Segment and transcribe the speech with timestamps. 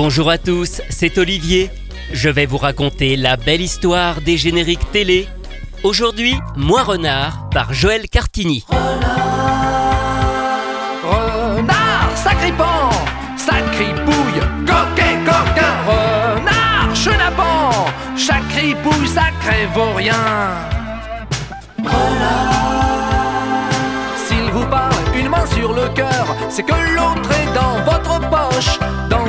[0.00, 1.72] Bonjour à tous, c'est Olivier.
[2.12, 5.26] Je vais vous raconter la belle histoire des génériques télé.
[5.82, 8.64] Aujourd'hui, Moi Renard par Joël Cartini.
[11.02, 12.90] Renard, sacripant,
[13.36, 17.86] sacripouille, coquet, coquin, renard, chenapan,
[18.16, 20.14] sacripouille, sacré vaurien.
[24.28, 28.78] S'il vous parle une main sur le cœur, c'est que l'autre est dans votre poche.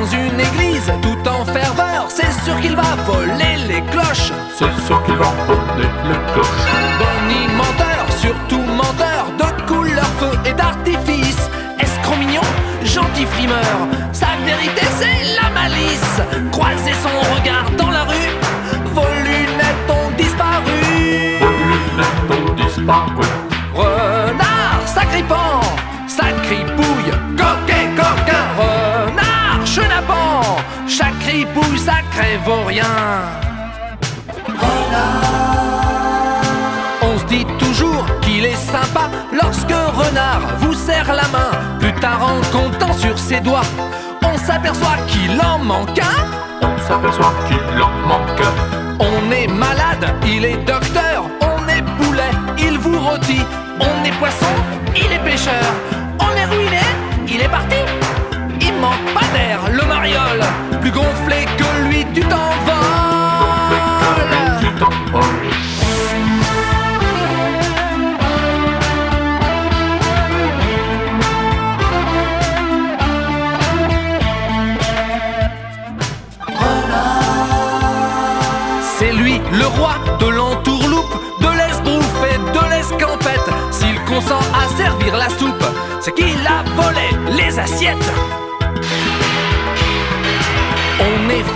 [0.00, 4.32] Dans une église tout en ferveur, c'est sûr qu'il va voler les cloches.
[4.56, 6.70] C'est sûr qu'il va voler les cloches.
[6.98, 11.50] Bonnie menteur, surtout menteur, de couleur feu et d'artifice.
[11.78, 12.40] Escroc mignon,
[12.82, 13.76] gentil frimeur,
[14.12, 16.22] sa vérité c'est la malice.
[16.50, 18.32] Croiser son regard dans la rue,
[18.94, 20.80] vos lunettes ont disparu.
[21.40, 23.28] Vos lunettes ont disparu.
[23.74, 25.60] Renard, sacripant,
[26.06, 27.69] sacripouille, coquet,
[31.84, 32.84] sacré vaurien.
[37.02, 41.52] On se dit toujours qu'il est sympa lorsque Renard vous serre la main.
[41.78, 43.68] Plus tard en comptant sur ses doigts,
[44.22, 46.20] on s'aperçoit qu'il en manque un.
[46.62, 48.46] On s'aperçoit qu'il en manque.
[48.98, 51.24] On est malade, il est docteur.
[51.40, 53.44] On est poulet, il vous rôtit.
[53.80, 54.54] On est poisson,
[54.94, 55.66] il est pêcheur.
[56.20, 56.84] On est ruiné,
[57.26, 57.80] il est parti.
[58.60, 60.44] Il manque pas d'air, le mariole.
[60.82, 61.46] Plus gonflé
[62.14, 62.50] tu t'envoles.
[78.98, 81.04] C'est lui, le roi de l'entourloupe,
[81.40, 83.50] de l'esbrouffe et de l'escampette.
[83.70, 85.64] S'il consent à servir la soupe,
[86.00, 88.39] c'est qu'il a volé les assiettes.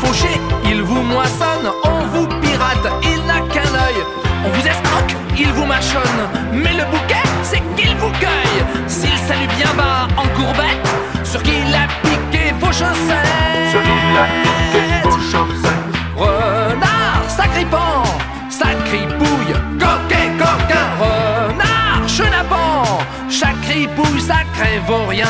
[0.04, 4.00] Fauché, il vous moissonne, on vous pirate, il n'a qu'un œil.
[4.44, 8.60] On vous escroque, il vous mâchonne, mais le bouquet, c'est qu'il vous cueille.
[8.86, 10.86] S'il salue bien bas en courbette,
[11.24, 13.72] sur qu'il a piqué vos chaussettes.
[13.72, 15.94] Celui-là piqué vos chaussettes.
[16.16, 18.04] Renard, sacripant,
[18.50, 22.84] sacripouille, coquet, coquin, renard, chenapan,
[23.28, 25.26] sacripouille, sacré vaurien.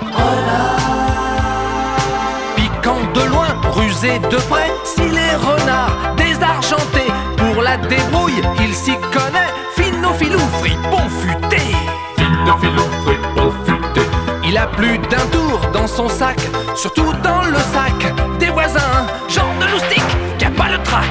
[0.00, 0.87] Piquant
[4.00, 10.38] rusé de près, s'il est renard, désargenté, pour la débrouille, il s'y connaît, finot filou,
[10.60, 11.62] fripon futé.
[12.16, 14.00] Fino, fripon, futé.
[14.44, 16.38] Il a plus d'un tour dans son sac,
[16.74, 19.06] surtout dans le sac des voisins.
[19.28, 21.04] Genre de loustique qui a pas le trac.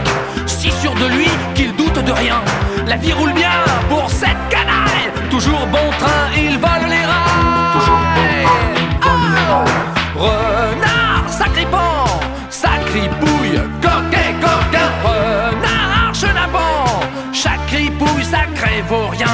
[0.45, 2.41] Si sûr de lui qu'il doute de rien.
[2.87, 3.51] La vie roule bien
[3.89, 5.11] pour cette canaille.
[5.29, 6.26] Toujours bon train,
[18.81, 19.27] vaurien.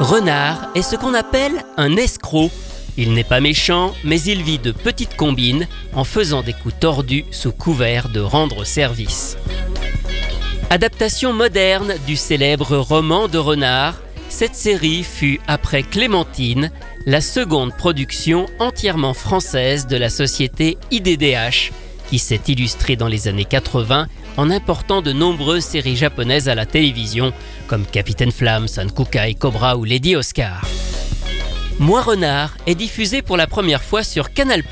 [0.00, 2.50] Renard est ce qu'on appelle un escroc.
[2.96, 7.24] Il n'est pas méchant, mais il vit de petites combines en faisant des coups tordus
[7.30, 9.36] sous couvert de rendre service.
[10.70, 13.94] Adaptation moderne du célèbre roman de Renard,
[14.28, 16.70] cette série fut, après Clémentine,
[17.06, 21.72] la seconde production entièrement française de la société IDDH,
[22.08, 24.06] qui s'est illustrée dans les années 80
[24.36, 27.32] en important de nombreuses séries japonaises à la télévision,
[27.66, 30.62] comme Capitaine Flamme, Sankukai, Cobra ou Lady Oscar.
[31.78, 34.62] Moi Renard est diffusé pour la première fois sur Canal+,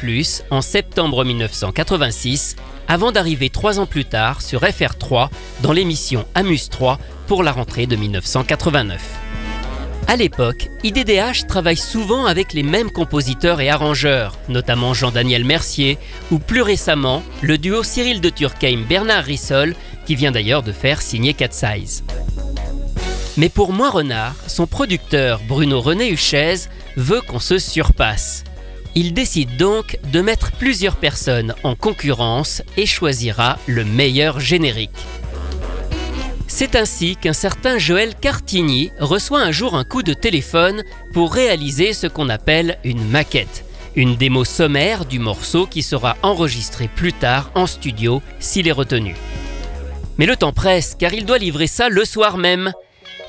[0.51, 2.57] en septembre 1986,
[2.89, 5.29] avant d'arriver trois ans plus tard sur FR3
[5.63, 9.40] dans l'émission Amuse 3 pour la rentrée de 1989.
[10.11, 15.99] À l'époque, IDDH travaille souvent avec les mêmes compositeurs et arrangeurs, notamment Jean-Daniel Mercier,
[16.33, 19.77] ou plus récemment, le duo Cyril de Turckheim-Bernard Rissol,
[20.07, 22.03] qui vient d'ailleurs de faire signer Cat Size.
[23.37, 26.57] Mais pour moi Renard, son producteur Bruno René Huchez
[26.97, 28.43] veut qu'on se surpasse.
[28.97, 34.91] Il décide donc de mettre plusieurs personnes en concurrence et choisira le meilleur générique.
[36.53, 40.83] C'est ainsi qu'un certain Joël Cartini reçoit un jour un coup de téléphone
[41.15, 43.65] pour réaliser ce qu'on appelle une maquette,
[43.95, 49.15] une démo sommaire du morceau qui sera enregistré plus tard en studio s'il est retenu.
[50.19, 52.73] Mais le temps presse car il doit livrer ça le soir même.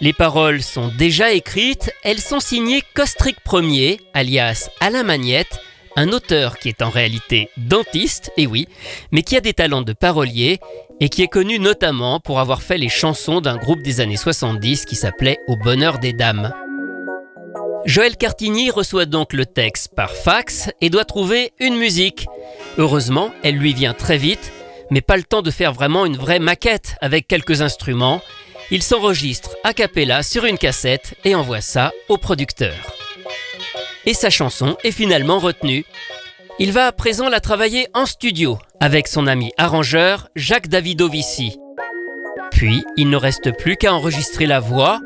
[0.02, 5.60] Les paroles sont déjà écrites, elles sont signées Costric Ier, alias Alain Magnette,
[5.96, 8.68] un auteur qui est en réalité dentiste, et oui,
[9.12, 10.60] mais qui a des talents de parolier
[11.02, 14.86] et qui est connu notamment pour avoir fait les chansons d'un groupe des années 70
[14.86, 16.54] qui s'appelait Au bonheur des dames.
[17.86, 22.28] Joël Cartigny reçoit donc le texte par fax et doit trouver une musique.
[22.78, 24.54] Heureusement, elle lui vient très vite,
[24.92, 28.22] mais pas le temps de faire vraiment une vraie maquette avec quelques instruments.
[28.70, 32.76] Il s'enregistre a cappella sur une cassette et envoie ça au producteur.
[34.06, 35.84] Et sa chanson est finalement retenue.
[36.60, 41.56] Il va à présent la travailler en studio avec son ami arrangeur Jacques Davidovici.
[42.52, 45.00] Puis, il ne reste plus qu'à enregistrer la voix.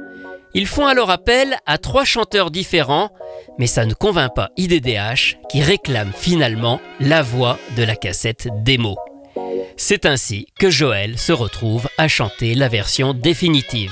[0.54, 3.12] Ils font alors appel à trois chanteurs différents,
[3.60, 8.96] mais ça ne convainc pas IDDH qui réclame finalement la voix de la cassette démo.
[9.76, 13.92] C'est ainsi que Joël se retrouve à chanter la version définitive.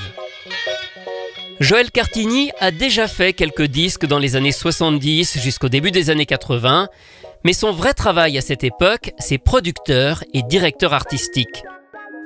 [1.59, 6.25] Joël Cartigny a déjà fait quelques disques dans les années 70 jusqu'au début des années
[6.25, 6.87] 80,
[7.43, 11.63] mais son vrai travail à cette époque, c'est producteur et directeur artistique.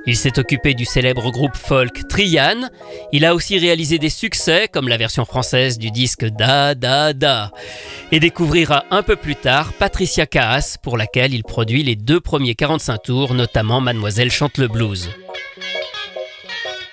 [0.06, 2.70] Il s'est occupé du célèbre groupe folk Trian.
[3.12, 7.50] Il a aussi réalisé des succès comme la version française du disque Da Da Da.
[8.10, 12.54] Et découvrira un peu plus tard Patricia Caas pour laquelle il produit les deux premiers
[12.54, 15.10] 45 tours, notamment Mademoiselle chante le blues.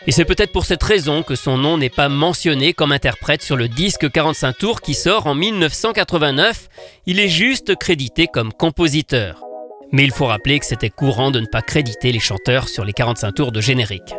[0.08, 3.56] Et c'est peut-être pour cette raison que son nom n'est pas mentionné comme interprète sur
[3.56, 6.70] le disque 45 tours qui sort en 1989.
[7.08, 9.44] Il est juste crédité comme compositeur.
[9.92, 12.94] Mais il faut rappeler que c'était courant de ne pas créditer les chanteurs sur les
[12.94, 14.14] 45 tours de générique.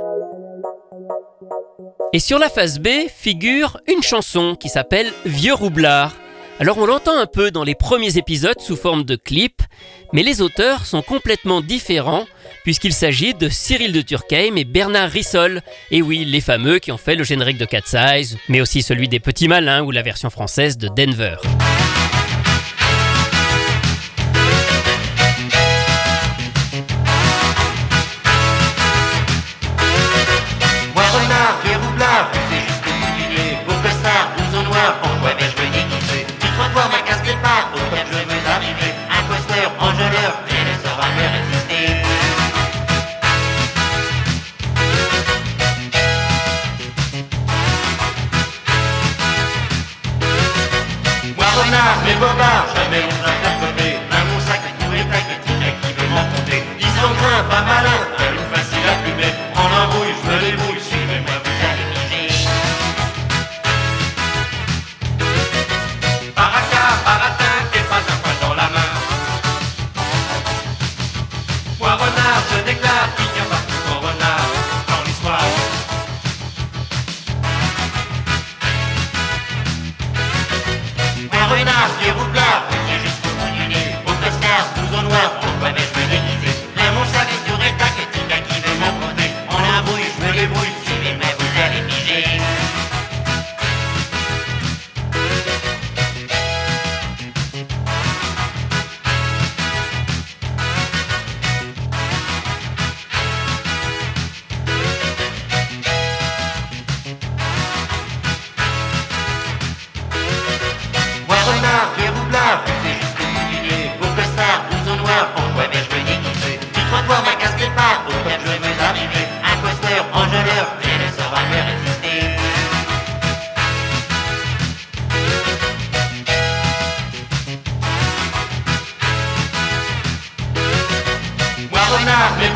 [2.13, 6.17] Et sur la phase B figure une chanson qui s'appelle Vieux Roublard.
[6.59, 9.63] Alors on l'entend un peu dans les premiers épisodes sous forme de clip,
[10.13, 12.27] mais les auteurs sont complètement différents
[12.67, 15.61] puisqu'il s'agit de Cyril de Turckheim et Bernard Rissol.
[15.93, 19.07] Et oui, les fameux qui ont fait le générique de Cat Size, mais aussi celui
[19.07, 21.37] des Petits Malins ou la version française de Denver.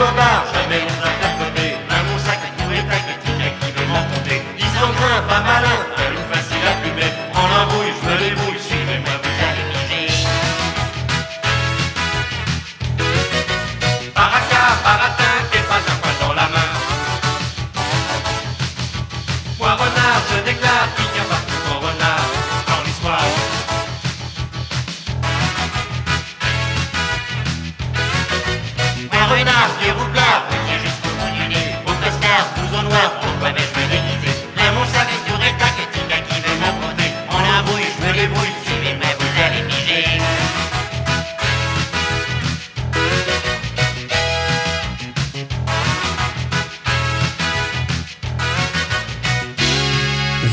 [0.00, 0.39] Renard, mais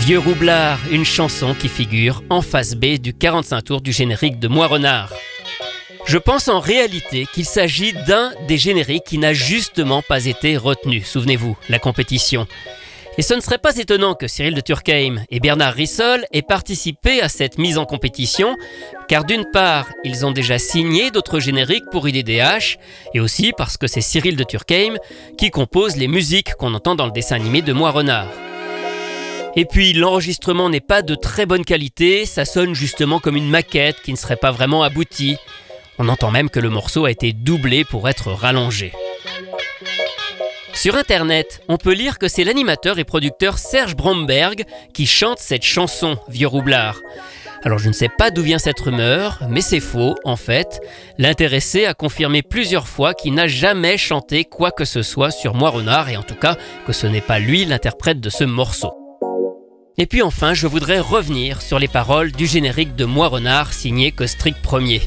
[0.07, 4.47] Vieux Roublard, une chanson qui figure en face B du 45 tours du générique de
[4.47, 5.11] Moi Renard.
[6.05, 11.01] Je pense en réalité qu'il s'agit d'un des génériques qui n'a justement pas été retenu,
[11.01, 12.47] souvenez-vous, la compétition.
[13.17, 17.19] Et ce ne serait pas étonnant que Cyril de Turckheim et Bernard Rissol aient participé
[17.21, 18.55] à cette mise en compétition,
[19.09, 22.77] car d'une part, ils ont déjà signé d'autres génériques pour IDDH,
[23.13, 24.99] et aussi parce que c'est Cyril de Turckheim
[25.37, 28.29] qui compose les musiques qu'on entend dans le dessin animé de Moi Renard.
[29.59, 33.99] Et puis l'enregistrement n'est pas de très bonne qualité, ça sonne justement comme une maquette
[34.03, 35.37] qui ne serait pas vraiment aboutie.
[35.97, 38.93] On entend même que le morceau a été doublé pour être rallongé.
[40.75, 45.65] Sur internet, on peut lire que c'est l'animateur et producteur Serge Bromberg qui chante cette
[45.65, 47.01] chanson, Vieux Roublard.
[47.63, 50.79] Alors je ne sais pas d'où vient cette rumeur, mais c'est faux en fait.
[51.17, 55.71] L'intéressé a confirmé plusieurs fois qu'il n'a jamais chanté quoi que ce soit sur Moi
[55.71, 59.06] Renard et en tout cas que ce n'est pas lui l'interprète de ce morceau.
[59.99, 64.11] Et puis enfin, je voudrais revenir sur les paroles du générique de Moi Renard signé
[64.11, 65.01] Costric Premier.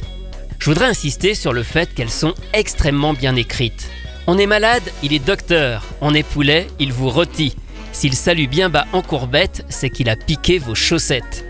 [0.59, 3.89] Je voudrais insister sur le fait qu'elles sont extrêmement bien écrites.
[4.27, 5.85] On est malade, il est docteur.
[6.01, 7.55] On est poulet, il vous rôtit.
[7.93, 11.45] S'il salue bien bas en courbette, c'est qu'il a piqué vos chaussettes.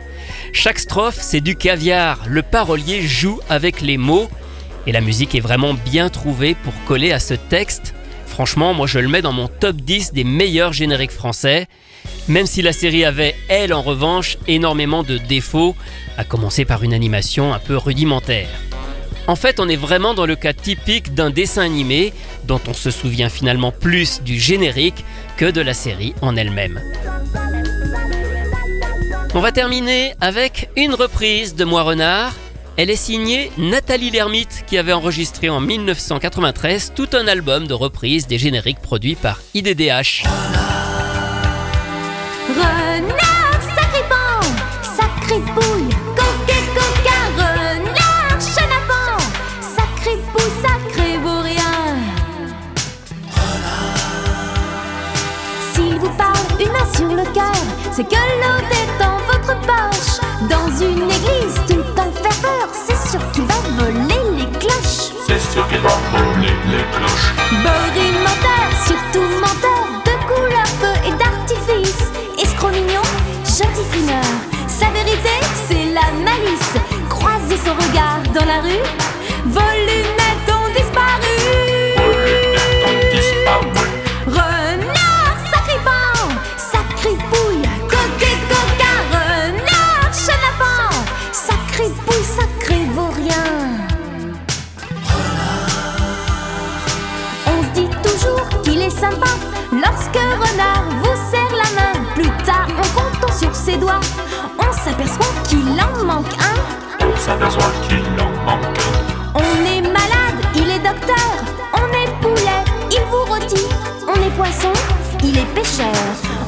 [0.54, 2.20] Chaque strophe, c'est du caviar.
[2.28, 4.30] Le parolier joue avec les mots.
[4.86, 7.96] Et la musique est vraiment bien trouvée pour coller à ce texte.
[8.28, 11.68] Franchement, moi je le mets dans mon top 10 des meilleurs génériques français.
[12.28, 15.76] Même si la série avait, elle en revanche, énormément de défauts,
[16.18, 18.50] à commencer par une animation un peu rudimentaire.
[19.28, 22.14] En fait, on est vraiment dans le cas typique d'un dessin animé
[22.46, 25.06] dont on se souvient finalement plus du générique
[25.38, 26.82] que de la série en elle-même.
[29.34, 32.34] On va terminer avec une reprise de Moi Renard.
[32.78, 38.28] Elle est signée Nathalie Lermite qui avait enregistré en 1993 tout un album de reprises
[38.28, 40.24] des génériques produits par IDDH.
[42.54, 44.42] Renard, sacré pan,
[44.84, 49.18] sacré bouille, coquet, coquin, renard, chenapan,
[49.62, 51.96] sacré pou, sacré vaurien.
[55.74, 57.62] S'il vous parle une main sur le cœur,
[57.94, 60.20] c'est que l'autre est dans votre poche.
[60.50, 65.14] Dans une église tout en ferveur, c'est sûr qu'il va voler les cloches.
[65.26, 67.34] C'est sûr qu'il va voler les cloches.
[67.64, 69.81] Body menteur, surtout menteur,
[73.58, 74.24] gentil frimeur.
[74.68, 75.36] Sa vérité,
[75.68, 76.76] c'est la malice.
[77.10, 78.84] Croiser son regard dans la rue,
[79.46, 81.36] vos lunettes ont disparu.
[84.28, 88.38] Renard, sacré pan, sacré pouille, coquet,
[89.12, 90.90] renard, chenapan,
[91.34, 93.50] sacré pouille, sacré vaurien.
[97.48, 99.32] On se dit toujours qu'il est sympa
[99.74, 101.01] lorsque renard
[103.72, 104.00] ses doigts,
[104.60, 107.06] on s'aperçoit qu'il en manque un.
[107.06, 109.40] On s'aperçoit qu'il en manque un.
[109.40, 111.32] On est malade, il est docteur.
[111.74, 112.62] On est poulet,
[112.92, 113.68] il vous rôtit.
[114.08, 114.74] On est poisson,
[115.24, 115.94] il est pêcheur.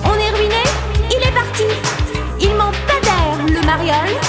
[0.05, 0.63] On est ruiné,
[1.09, 1.67] il est parti.
[2.39, 4.19] Il manque pas d'air, le mariole.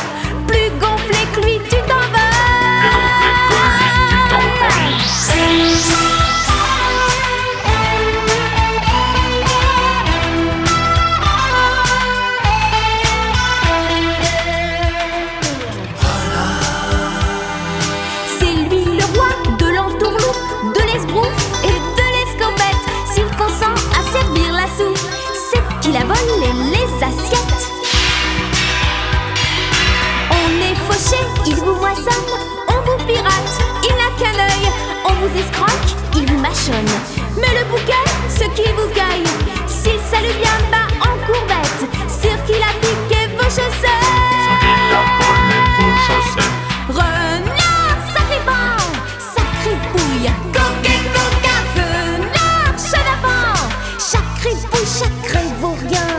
[41.00, 44.04] En courbette, sûr qu'il a piqué vos chaussettes.
[44.62, 46.54] Il a volé vos chaussettes.
[46.88, 48.78] Renard, sacré pan,
[49.19, 53.54] sacré pouille, coquet, coquin, renard, chenapan,
[53.99, 56.12] sacré pouille, sacré vaurien.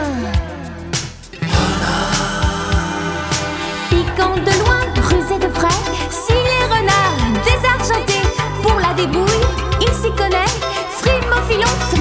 [3.90, 5.80] Piquant de loin, rusé de près,
[6.12, 8.20] s'il est renard, désargenté,
[8.62, 9.46] pour la débouille,
[9.82, 10.52] il s'y connaît,
[10.92, 11.95] frimophilon, fripon, futé.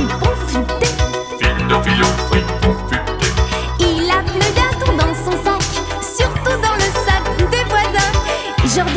[3.78, 5.62] Il a plus d'un dans son sac,
[6.00, 8.12] surtout dans le sac des voisins.
[8.74, 8.92] Genre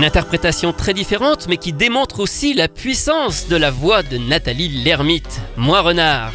[0.00, 4.82] Une interprétation très différente mais qui démontre aussi la puissance de la voix de Nathalie
[4.82, 6.32] Lermite, Moi Renard.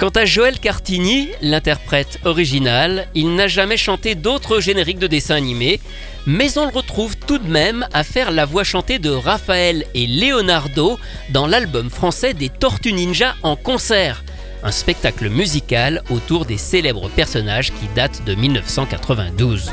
[0.00, 5.80] Quant à Joël Cartigny, l'interprète original, il n'a jamais chanté d'autres génériques de dessins animés,
[6.26, 10.06] mais on le retrouve tout de même à faire la voix chantée de Raphaël et
[10.06, 10.98] Leonardo
[11.28, 14.24] dans l'album français des Tortues Ninja en concert,
[14.62, 19.72] un spectacle musical autour des célèbres personnages qui datent de 1992.